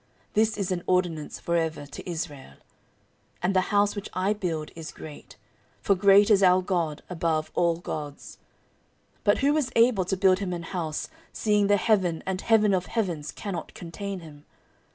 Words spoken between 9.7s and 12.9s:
able to build him an house, seeing the heaven and heaven of